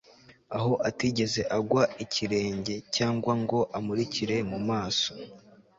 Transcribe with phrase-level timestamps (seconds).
[0.57, 5.11] Aho atigeze agwa ikirenge cyangwa ngo amurikire mu maso